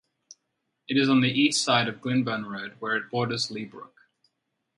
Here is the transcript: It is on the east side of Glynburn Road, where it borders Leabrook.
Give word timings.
It 0.87 0.97
is 0.97 1.09
on 1.09 1.21
the 1.21 1.29
east 1.31 1.63
side 1.63 1.87
of 1.87 2.01
Glynburn 2.01 2.47
Road, 2.51 2.75
where 2.79 2.95
it 2.95 3.11
borders 3.11 3.51
Leabrook. 3.51 3.93